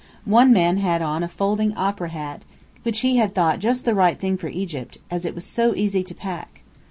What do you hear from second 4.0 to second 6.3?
thing for Egypt, as it was so easy to